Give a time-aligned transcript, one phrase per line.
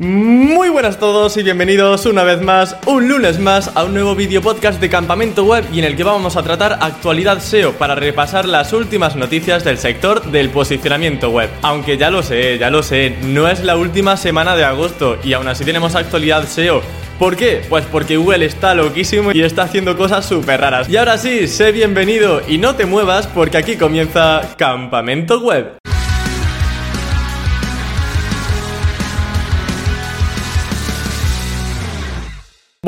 [0.00, 4.14] Muy buenas a todos y bienvenidos una vez más, un lunes más, a un nuevo
[4.14, 7.96] vídeo podcast de Campamento Web y en el que vamos a tratar actualidad SEO para
[7.96, 11.50] repasar las últimas noticias del sector del posicionamiento web.
[11.62, 15.32] Aunque ya lo sé, ya lo sé, no es la última semana de agosto y
[15.32, 16.80] aún así tenemos actualidad SEO.
[17.18, 17.62] ¿Por qué?
[17.68, 20.88] Pues porque Google está loquísimo y está haciendo cosas súper raras.
[20.88, 25.87] Y ahora sí, sé bienvenido y no te muevas porque aquí comienza Campamento Web.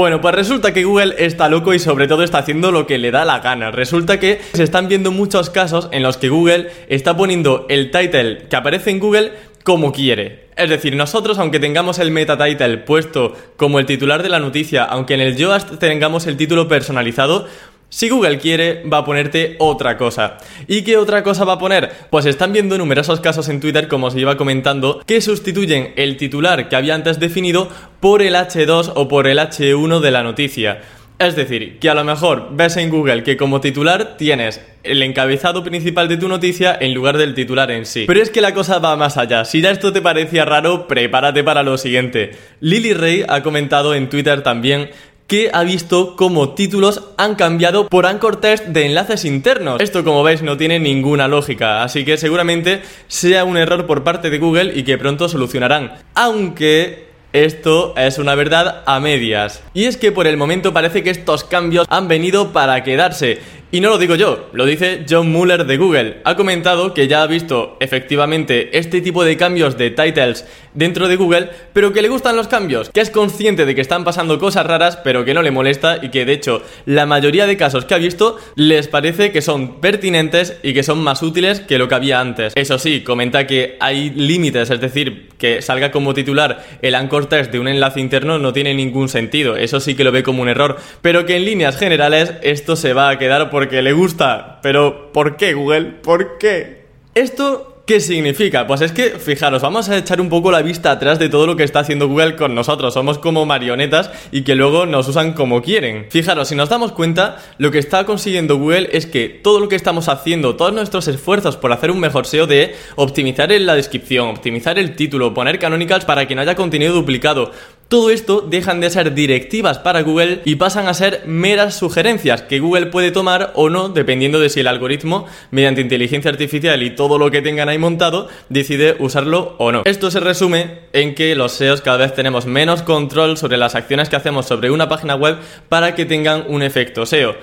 [0.00, 3.10] Bueno, pues resulta que Google está loco y sobre todo está haciendo lo que le
[3.10, 3.70] da la gana.
[3.70, 8.46] Resulta que se están viendo muchos casos en los que Google está poniendo el title
[8.48, 9.32] que aparece en Google
[9.62, 10.46] como quiere.
[10.56, 14.84] Es decir, nosotros, aunque tengamos el meta title puesto como el titular de la noticia,
[14.84, 17.46] aunque en el Yoast tengamos el título personalizado,
[17.90, 20.38] si Google quiere, va a ponerte otra cosa.
[20.68, 21.90] ¿Y qué otra cosa va a poner?
[22.08, 26.68] Pues están viendo numerosos casos en Twitter, como se iba comentando, que sustituyen el titular
[26.68, 27.68] que había antes definido
[27.98, 30.80] por el H2 o por el H1 de la noticia.
[31.18, 35.62] Es decir, que a lo mejor ves en Google que como titular tienes el encabezado
[35.62, 38.04] principal de tu noticia en lugar del titular en sí.
[38.06, 39.44] Pero es que la cosa va más allá.
[39.44, 42.30] Si ya esto te parecía raro, prepárate para lo siguiente.
[42.60, 44.88] Lily Ray ha comentado en Twitter también
[45.30, 49.80] que ha visto cómo títulos han cambiado por anchor test de enlaces internos.
[49.80, 54.28] Esto, como veis, no tiene ninguna lógica, así que seguramente sea un error por parte
[54.28, 55.92] de Google y que pronto solucionarán.
[56.16, 59.62] Aunque esto es una verdad a medias.
[59.72, 63.38] Y es que por el momento parece que estos cambios han venido para quedarse.
[63.72, 66.16] Y no lo digo yo, lo dice John Muller de Google.
[66.24, 71.14] Ha comentado que ya ha visto efectivamente este tipo de cambios de titles dentro de
[71.14, 74.66] Google, pero que le gustan los cambios, que es consciente de que están pasando cosas
[74.66, 77.94] raras, pero que no le molesta y que de hecho la mayoría de casos que
[77.94, 81.94] ha visto les parece que son pertinentes y que son más útiles que lo que
[81.94, 82.52] había antes.
[82.56, 87.50] Eso sí, comenta que hay límites, es decir, que salga como titular el anchor text
[87.50, 90.48] de un enlace interno no tiene ningún sentido, eso sí que lo ve como un
[90.48, 94.58] error, pero que en líneas generales esto se va a quedar por porque le gusta.
[94.62, 95.84] Pero, ¿por qué, Google?
[96.02, 96.86] ¿Por qué?
[97.14, 98.68] Esto ¿Qué significa?
[98.68, 101.56] Pues es que, fijaros, vamos a echar un poco la vista atrás de todo lo
[101.56, 102.94] que está haciendo Google con nosotros.
[102.94, 106.06] Somos como marionetas y que luego nos usan como quieren.
[106.08, 109.74] Fijaros, si nos damos cuenta, lo que está consiguiendo Google es que todo lo que
[109.74, 114.78] estamos haciendo, todos nuestros esfuerzos por hacer un mejor SEO de optimizar la descripción, optimizar
[114.78, 117.50] el título, poner canonicals para que no haya contenido duplicado,
[117.90, 122.60] todo esto dejan de ser directivas para Google y pasan a ser meras sugerencias que
[122.60, 127.18] Google puede tomar o no dependiendo de si el algoritmo, mediante inteligencia artificial y todo
[127.18, 129.82] lo que tengan ahí montado, decide usarlo o no.
[129.86, 134.08] Esto se resume en que los SEOs cada vez tenemos menos control sobre las acciones
[134.08, 137.34] que hacemos sobre una página web para que tengan un efecto SEO.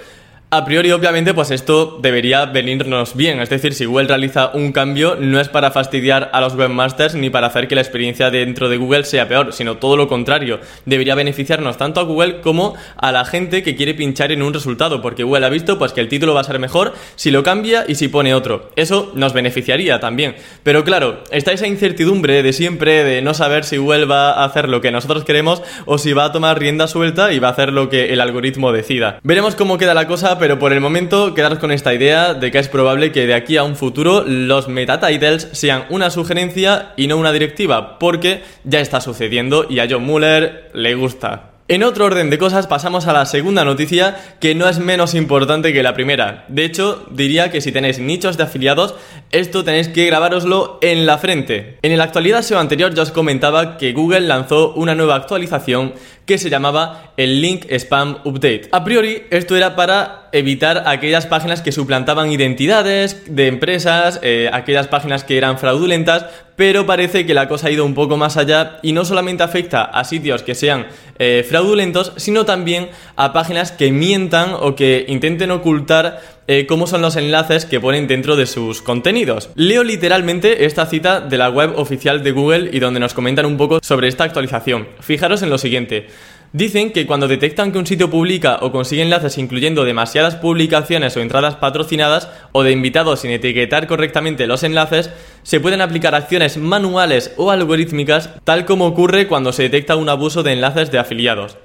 [0.50, 3.42] A priori, obviamente, pues esto debería venirnos bien.
[3.42, 7.30] Es decir, si Google realiza un cambio, no es para fastidiar a los webmasters ni
[7.30, 10.62] para hacer que la experiencia dentro de Google sea peor, sino todo lo contrario.
[10.86, 15.02] Debería beneficiarnos tanto a Google como a la gente que quiere pinchar en un resultado,
[15.02, 17.84] porque Google ha visto pues que el título va a ser mejor si lo cambia
[17.86, 18.72] y si pone otro.
[18.78, 20.38] Eso nos beneficiaría también.
[20.64, 24.70] Pero claro, está esa incertidumbre de siempre de no saber si Google va a hacer
[24.70, 27.74] lo que nosotros queremos o si va a tomar rienda suelta y va a hacer
[27.74, 29.20] lo que el algoritmo decida.
[29.24, 32.60] Veremos cómo queda la cosa pero por el momento quedaros con esta idea de que
[32.60, 37.08] es probable que de aquí a un futuro los meta titles sean una sugerencia y
[37.08, 41.52] no una directiva, porque ya está sucediendo y a John Muller le gusta.
[41.70, 45.74] En otro orden de cosas pasamos a la segunda noticia que no es menos importante
[45.74, 46.46] que la primera.
[46.48, 48.96] De hecho, diría que si tenéis nichos de afiliados,
[49.32, 51.78] esto tenéis que grabároslo en la frente.
[51.82, 55.94] En la actualidad SEO anterior ya os comentaba que Google lanzó una nueva actualización
[56.28, 58.68] que se llamaba el Link Spam Update.
[58.72, 64.88] A priori, esto era para evitar aquellas páginas que suplantaban identidades de empresas, eh, aquellas
[64.88, 66.26] páginas que eran fraudulentas,
[66.58, 69.84] pero parece que la cosa ha ido un poco más allá y no solamente afecta
[69.84, 70.88] a sitios que sean
[71.18, 77.02] eh, fraudulentos, sino también a páginas que mientan o que intenten ocultar eh, cómo son
[77.02, 79.50] los enlaces que ponen dentro de sus contenidos.
[79.56, 83.58] Leo literalmente esta cita de la web oficial de Google y donde nos comentan un
[83.58, 84.88] poco sobre esta actualización.
[85.02, 86.08] Fijaros en lo siguiente.
[86.54, 91.20] Dicen que cuando detectan que un sitio publica o consigue enlaces incluyendo demasiadas publicaciones o
[91.20, 95.10] entradas patrocinadas o de invitados sin etiquetar correctamente los enlaces,
[95.44, 100.42] se pueden aplicar acciones manuales o algorítmicas tal como ocurre cuando se detecta un abuso
[100.42, 101.58] de enlaces de afiliados.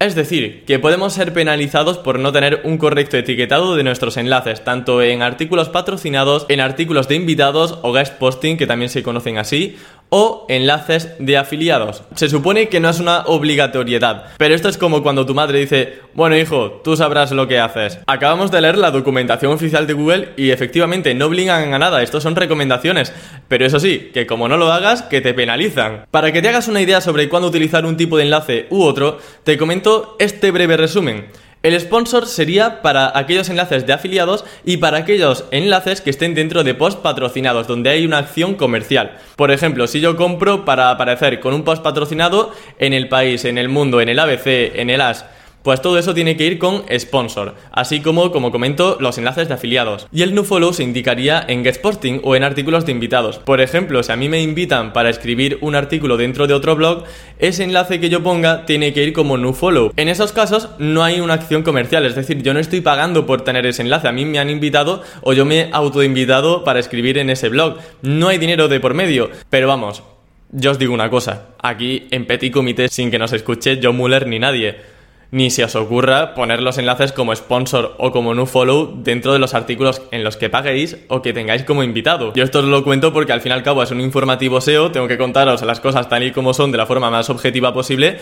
[0.00, 4.64] Es decir, que podemos ser penalizados por no tener un correcto etiquetado de nuestros enlaces,
[4.64, 9.38] tanto en artículos patrocinados, en artículos de invitados o guest posting, que también se conocen
[9.38, 9.76] así,
[10.16, 12.04] o enlaces de afiliados.
[12.14, 15.98] Se supone que no es una obligatoriedad, pero esto es como cuando tu madre dice,
[16.14, 17.98] bueno hijo, tú sabrás lo que haces.
[18.06, 22.22] Acabamos de leer la documentación oficial de Google y efectivamente no obligan a nada, estos
[22.22, 23.12] son recomendaciones,
[23.48, 26.06] pero eso sí, que como no lo hagas, que te penalizan.
[26.12, 29.18] Para que te hagas una idea sobre cuándo utilizar un tipo de enlace u otro,
[29.42, 31.26] te comento este breve resumen.
[31.64, 36.62] El sponsor sería para aquellos enlaces de afiliados y para aquellos enlaces que estén dentro
[36.62, 39.16] de post patrocinados, donde hay una acción comercial.
[39.34, 43.56] Por ejemplo, si yo compro para aparecer con un post patrocinado en el país, en
[43.56, 45.24] el mundo, en el ABC, en el AS,
[45.64, 49.54] pues todo eso tiene que ir con sponsor, así como, como comento, los enlaces de
[49.54, 50.06] afiliados.
[50.12, 53.38] Y el follow se indicaría en Getsporting o en artículos de invitados.
[53.38, 57.04] Por ejemplo, si a mí me invitan para escribir un artículo dentro de otro blog,
[57.38, 59.90] ese enlace que yo ponga tiene que ir como follow.
[59.96, 63.40] En esos casos no hay una acción comercial, es decir, yo no estoy pagando por
[63.40, 67.16] tener ese enlace, a mí me han invitado o yo me he autoinvitado para escribir
[67.16, 67.78] en ese blog.
[68.02, 70.02] No hay dinero de por medio, pero vamos,
[70.50, 74.26] yo os digo una cosa, aquí en Petit Comité sin que nos escuche John Muller
[74.26, 74.93] ni nadie
[75.34, 79.40] ni se os ocurra poner los enlaces como sponsor o como no follow dentro de
[79.40, 82.32] los artículos en los que paguéis o que tengáis como invitado.
[82.34, 84.92] Yo esto os lo cuento porque al fin y al cabo es un informativo SEO,
[84.92, 88.18] tengo que contaros las cosas tal y como son de la forma más objetiva posible,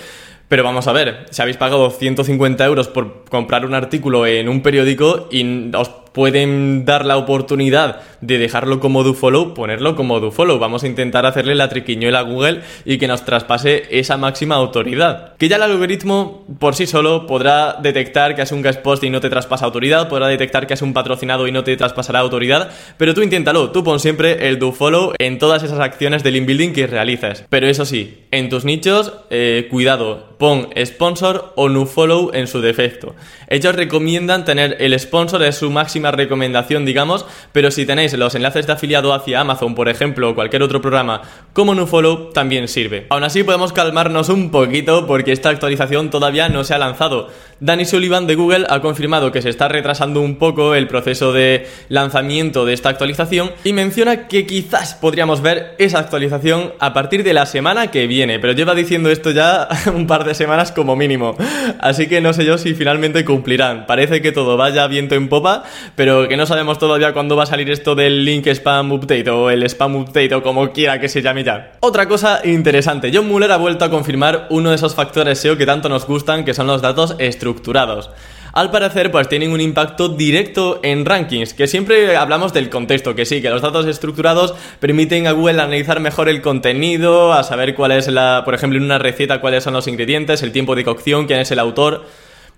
[0.48, 4.62] pero vamos a ver, si habéis pagado 150 euros por comprar un artículo en un
[4.62, 10.30] periódico y os pueden dar la oportunidad de dejarlo como do follow, ponerlo como do
[10.30, 10.58] follow.
[10.58, 15.36] Vamos a intentar hacerle la triquiñuela a Google y que nos traspase esa máxima autoridad.
[15.36, 19.10] Que ya el algoritmo por sí solo podrá detectar que es un guest post y
[19.10, 22.70] no te traspasa autoridad, podrá detectar que es un patrocinado y no te traspasará autoridad,
[22.96, 26.46] pero tú inténtalo, tú pon siempre el do follow en todas esas acciones de link
[26.46, 27.44] building que realices.
[27.48, 32.60] Pero eso sí, en tus nichos, eh, cuidado, pon sponsor o no follow en su
[32.60, 33.14] defecto.
[33.48, 35.70] Ellos recomiendan tener el sponsor en su
[36.10, 40.62] recomendación, digamos, pero si tenéis los enlaces de afiliado hacia Amazon, por ejemplo, o cualquier
[40.62, 41.22] otro programa
[41.52, 43.06] como NoFollow, también sirve.
[43.10, 47.28] Aún así, podemos calmarnos un poquito porque esta actualización todavía no se ha lanzado.
[47.60, 51.68] Danny Sullivan de Google ha confirmado que se está retrasando un poco el proceso de
[51.88, 57.34] lanzamiento de esta actualización y menciona que quizás podríamos ver esa actualización a partir de
[57.34, 61.36] la semana que viene, pero lleva diciendo esto ya un par de semanas como mínimo.
[61.78, 63.86] Así que no sé yo si finalmente cumplirán.
[63.86, 65.62] Parece que todo vaya viento en popa,
[65.96, 69.50] pero que no sabemos todavía cuándo va a salir esto del link spam update o
[69.50, 71.72] el spam update o como quiera que se llame ya.
[71.80, 75.66] Otra cosa interesante, John Muller ha vuelto a confirmar uno de esos factores SEO que
[75.66, 78.10] tanto nos gustan, que son los datos estructurados
[78.52, 83.24] al parecer pues tienen un impacto directo en rankings, que siempre hablamos del contexto, que
[83.24, 87.92] sí, que los datos estructurados permiten a Google analizar mejor el contenido, a saber cuál
[87.92, 91.26] es la, por ejemplo, en una receta cuáles son los ingredientes, el tiempo de cocción,
[91.26, 92.04] quién es el autor,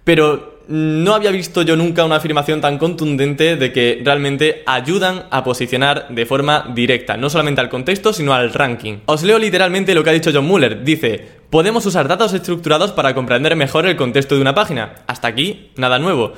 [0.05, 5.45] pero no había visto yo nunca una afirmación tan contundente de que realmente ayudan a
[5.45, 8.99] posicionar de forma directa, no solamente al contexto, sino al ranking.
[9.07, 10.83] Os leo literalmente lo que ha dicho John Muller.
[10.83, 14.95] Dice, podemos usar datos estructurados para comprender mejor el contexto de una página.
[15.07, 16.33] Hasta aquí, nada nuevo.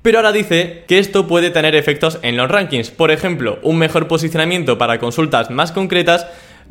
[0.00, 2.90] Pero ahora dice que esto puede tener efectos en los rankings.
[2.90, 6.28] Por ejemplo, un mejor posicionamiento para consultas más concretas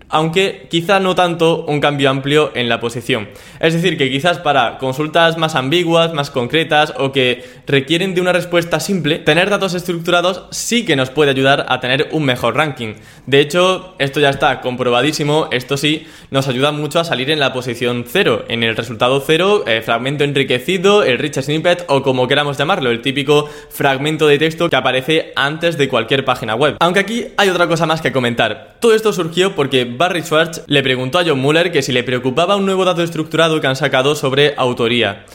[0.10, 3.30] aunque quizá no tanto un cambio amplio en la posición.
[3.60, 8.34] Es decir, que quizás para consultas más ambiguas, más concretas o que requieren de una
[8.34, 12.94] respuesta simple, tener datos estructurados sí que nos puede ayudar a tener un mejor ranking.
[13.26, 17.54] De hecho, esto ya está comprobadísimo, esto sí nos ayuda mucho a salir en la
[17.54, 22.58] posición 0, en el resultado 0, eh, fragmento enriquecido, el rich snippet o como queramos
[22.58, 26.78] llamarlo, el típico fragmento de texto que aparece antes de cualquier página web.
[26.80, 28.76] Aunque aquí hay otra cosa más que comentar.
[28.80, 32.56] Todo esto surgió porque Barry Schwartz le preguntó a John Muller que si le preocupaba
[32.56, 35.26] un nuevo dato estructurado que han sacado sobre autoría.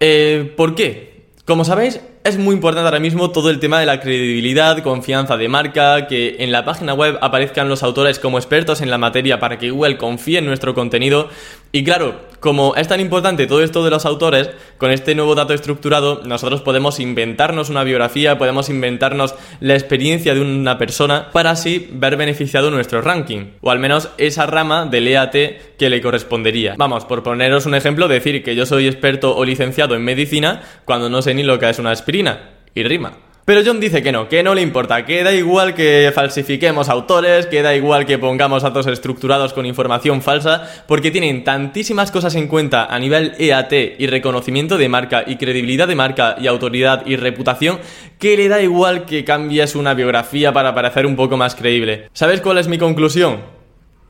[0.00, 1.26] Eh, ¿Por qué?
[1.44, 5.48] Como sabéis, es muy importante ahora mismo todo el tema de la credibilidad, confianza de
[5.48, 9.58] marca, que en la página web aparezcan los autores como expertos en la materia para
[9.58, 11.28] que Google confíe en nuestro contenido.
[11.72, 15.52] Y claro, como es tan importante todo esto de los autores, con este nuevo dato
[15.52, 21.88] estructurado nosotros podemos inventarnos una biografía, podemos inventarnos la experiencia de una persona para así
[21.92, 25.34] ver beneficiado nuestro ranking, o al menos esa rama del EAT
[25.78, 26.74] que le correspondería.
[26.78, 31.10] Vamos, por poneros un ejemplo, decir que yo soy experto o licenciado en medicina cuando
[31.10, 31.92] no sé ni lo que es una
[32.74, 33.12] y rima.
[33.48, 37.46] Pero John dice que no, que no le importa, que da igual que falsifiquemos autores,
[37.46, 42.46] que da igual que pongamos datos estructurados con información falsa, porque tienen tantísimas cosas en
[42.46, 47.16] cuenta a nivel EAT y reconocimiento de marca y credibilidad de marca y autoridad y
[47.16, 47.78] reputación,
[48.18, 52.10] que le da igual que cambies una biografía para parecer un poco más creíble.
[52.12, 53.57] ¿Sabes cuál es mi conclusión?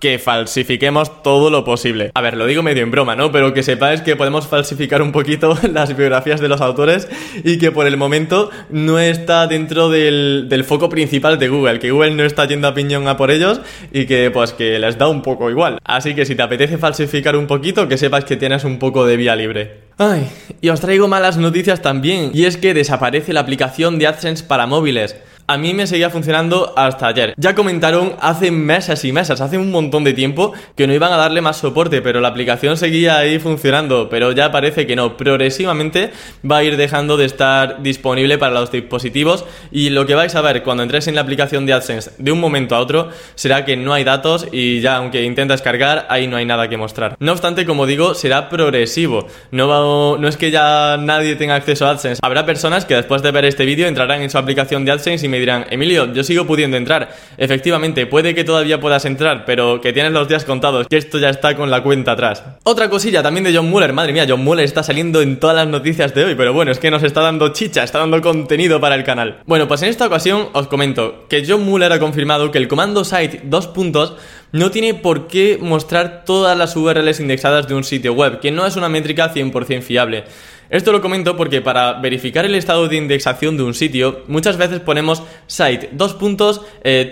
[0.01, 2.13] Que falsifiquemos todo lo posible.
[2.15, 3.33] A ver, lo digo medio en broma, ¿no?
[3.33, 7.09] Pero que sepáis que podemos falsificar un poquito las biografías de los autores
[7.45, 11.91] y que por el momento no está dentro del, del foco principal de Google, que
[11.91, 13.61] Google no está yendo a piñón a por ellos
[13.93, 15.79] y que pues que les da un poco igual.
[15.85, 19.17] Así que si te apetece falsificar un poquito, que sepas que tienes un poco de
[19.17, 19.89] vía libre.
[19.99, 20.29] Ay,
[20.61, 24.67] y os traigo malas noticias también, y es que desaparece la aplicación de AdSense para
[24.67, 25.17] móviles
[25.49, 27.33] a mí me seguía funcionando hasta ayer.
[27.39, 31.17] Ya comentaron hace meses y meses, hace un montón de tiempo, que no iban a
[31.17, 35.17] darle más soporte, pero la aplicación seguía ahí funcionando, pero ya parece que no.
[35.17, 36.13] Progresivamente
[36.49, 40.43] va a ir dejando de estar disponible para los dispositivos y lo que vais a
[40.43, 43.77] ver cuando entres en la aplicación de AdSense de un momento a otro será que
[43.77, 47.17] no hay datos y ya aunque intentas cargar, ahí no hay nada que mostrar.
[47.21, 49.27] No obstante, como digo, será progresivo.
[49.51, 52.21] No, no es que ya nadie tenga acceso a AdSense.
[52.23, 55.29] Habrá personas que después de ver este vídeo entrarán en su aplicación de AdSense y
[55.29, 57.15] me dirán, Emilio, yo sigo pudiendo entrar.
[57.37, 61.31] Efectivamente, puede que todavía puedas entrar, pero que tienes los días contados, que esto ya
[61.31, 62.43] está con la cuenta atrás.
[62.65, 65.69] Otra cosilla también de John Muller, madre mía, John Muller está saliendo en todas las
[65.69, 68.95] noticias de hoy, pero bueno, es que nos está dando chicha, está dando contenido para
[68.95, 69.39] el canal.
[69.47, 73.05] Bueno, pues en esta ocasión os comento que John Muller ha confirmado que el comando
[73.05, 74.15] site dos puntos
[74.53, 78.67] no tiene por qué mostrar todas las URLs indexadas de un sitio web, que no
[78.67, 80.25] es una métrica 100% fiable.
[80.71, 84.81] Esto lo comento porque para verificar el estado de indexación de un sitio, muchas veces
[84.81, 87.11] ponemos site, dos puntos, eh,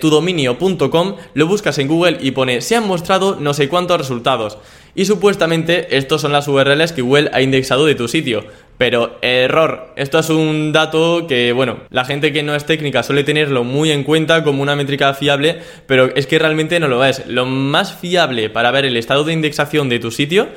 [1.33, 4.59] lo buscas en Google y pone se han mostrado no sé cuántos resultados.
[4.95, 8.45] Y supuestamente estos son las URLs que Google ha indexado de tu sitio.
[8.77, 13.25] Pero error, esto es un dato que, bueno, la gente que no es técnica suele
[13.25, 17.27] tenerlo muy en cuenta como una métrica fiable, pero es que realmente no lo es.
[17.27, 20.49] Lo más fiable para ver el estado de indexación de tu sitio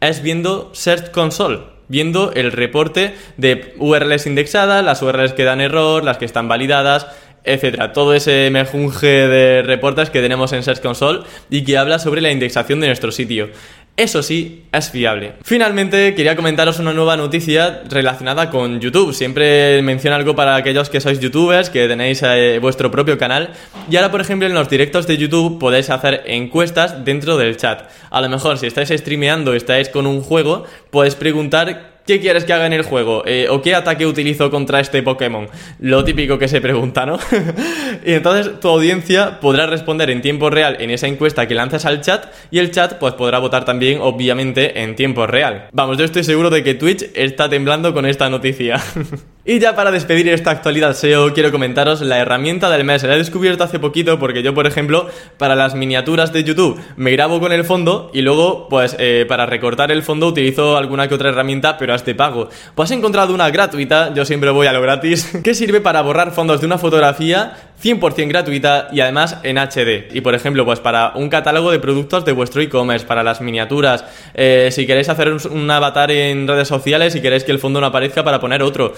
[0.00, 6.04] es viendo Search Console viendo el reporte de URLs indexadas, las URLs que dan error,
[6.04, 7.06] las que están validadas,
[7.44, 7.92] etcétera.
[7.92, 12.30] Todo ese mejunje de reportes que tenemos en Search Console y que habla sobre la
[12.30, 13.50] indexación de nuestro sitio.
[13.98, 15.32] Eso sí, es fiable.
[15.42, 19.12] Finalmente, quería comentaros una nueva noticia relacionada con YouTube.
[19.12, 23.50] Siempre menciono algo para aquellos que sois youtubers, que tenéis eh, vuestro propio canal.
[23.90, 27.90] Y ahora, por ejemplo, en los directos de YouTube podéis hacer encuestas dentro del chat.
[28.10, 30.62] A lo mejor, si estáis streameando, estáis con un juego,
[30.92, 33.22] podéis preguntar ¿Qué quieres que haga en el juego?
[33.26, 35.46] Eh, ¿O qué ataque utilizo contra este Pokémon?
[35.78, 37.18] Lo típico que se pregunta, ¿no?
[38.06, 42.00] y entonces tu audiencia podrá responder en tiempo real en esa encuesta que lanzas al
[42.00, 45.68] chat y el chat pues podrá votar también, obviamente, en tiempo real.
[45.72, 48.80] Vamos, yo estoy seguro de que Twitch está temblando con esta noticia.
[49.50, 53.02] Y ya para despedir esta actualidad SEO, quiero comentaros la herramienta del mes.
[53.04, 57.12] La he descubierto hace poquito porque yo, por ejemplo, para las miniaturas de YouTube me
[57.12, 61.14] grabo con el fondo y luego, pues, eh, para recortar el fondo utilizo alguna que
[61.14, 62.50] otra herramienta, pero es de pago.
[62.74, 66.32] Pues he encontrado una gratuita, yo siempre voy a lo gratis, que sirve para borrar
[66.32, 70.14] fondos de una fotografía 100% gratuita y además en HD.
[70.14, 74.04] Y por ejemplo, pues para un catálogo de productos de vuestro e-commerce, para las miniaturas,
[74.34, 77.86] eh, si queréis hacer un avatar en redes sociales y queréis que el fondo no
[77.86, 78.92] aparezca para poner otro.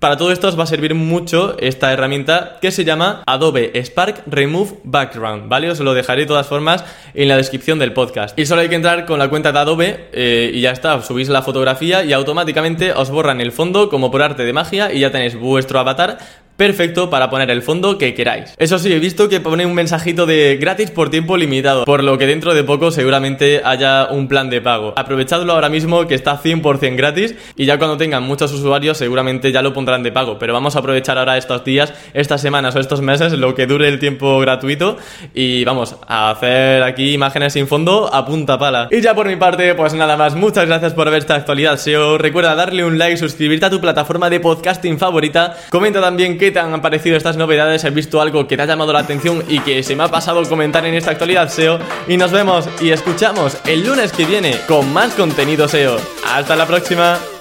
[0.00, 4.22] Para todo esto os va a servir mucho esta herramienta que se llama Adobe Spark
[4.26, 5.70] Remove Background, ¿vale?
[5.70, 8.38] Os lo dejaré de todas formas en la descripción del podcast.
[8.38, 11.28] Y solo hay que entrar con la cuenta de Adobe eh, y ya está, subís
[11.28, 15.10] la fotografía y automáticamente os borran el fondo como por arte de magia y ya
[15.10, 16.16] tenéis vuestro avatar
[16.60, 18.52] perfecto para poner el fondo que queráis.
[18.58, 22.18] Eso sí, he visto que pone un mensajito de gratis por tiempo limitado, por lo
[22.18, 24.92] que dentro de poco seguramente haya un plan de pago.
[24.94, 29.62] Aprovechadlo ahora mismo que está 100% gratis y ya cuando tengan muchos usuarios seguramente ya
[29.62, 33.00] lo pondrán de pago, pero vamos a aprovechar ahora estos días, estas semanas o estos
[33.00, 34.98] meses, lo que dure el tiempo gratuito
[35.32, 38.88] y vamos a hacer aquí imágenes sin fondo a punta pala.
[38.90, 42.18] Y ya por mi parte, pues nada más, muchas gracias por ver esta actualidad SEO,
[42.18, 46.80] recuerda darle un like, suscribirte a tu plataforma de podcasting favorita, comenta también te han
[46.82, 47.84] parecido estas novedades?
[47.84, 50.42] ¿Has visto algo que te ha llamado la atención y que se me ha pasado
[50.48, 51.78] comentar en esta actualidad SEO?
[52.08, 55.96] Y nos vemos y escuchamos el lunes que viene con más contenido SEO.
[56.26, 57.39] ¡Hasta la próxima!